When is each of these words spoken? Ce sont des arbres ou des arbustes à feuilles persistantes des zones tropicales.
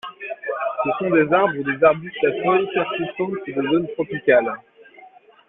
Ce 0.83 0.89
sont 0.97 1.11
des 1.11 1.31
arbres 1.31 1.59
ou 1.59 1.63
des 1.63 1.83
arbustes 1.83 2.23
à 2.23 2.31
feuilles 2.31 2.69
persistantes 2.73 3.33
des 3.45 3.53
zones 3.53 3.87
tropicales. 3.93 4.55